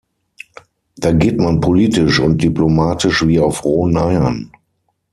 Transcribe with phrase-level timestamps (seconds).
[0.95, 4.51] Da geht man politisch und diplomatisch wie auf rohen Eiern.